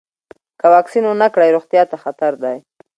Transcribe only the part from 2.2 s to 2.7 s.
دی.